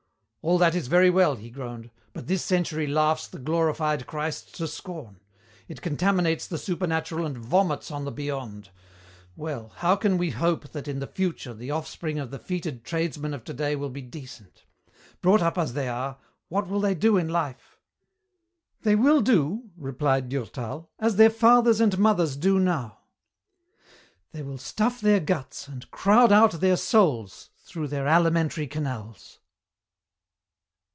[0.43, 4.67] "All that is very well," he groaned, "but this century laughs the glorified Christ to
[4.67, 5.17] scorn.
[5.67, 8.71] It contaminates the supernatural and vomits on the Beyond.
[9.35, 13.35] Well, how can we hope that in the future the offspring of the fetid tradesmen
[13.35, 14.65] of today will be decent?
[15.21, 17.77] Brought up as they are, what will they do in Life?"
[18.81, 22.97] "They will do," replied Durtal, "as their fathers and mothers do now.
[24.31, 29.37] They will stuff their guts and crowd out their souls through their alimentary canals."